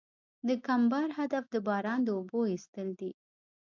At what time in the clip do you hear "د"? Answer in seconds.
0.47-0.49, 1.53-1.55, 2.03-2.09